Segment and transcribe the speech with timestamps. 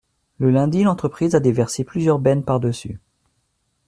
[0.39, 2.99] le lundi l’entreprise a déversé plusieurs bennes par-dessus.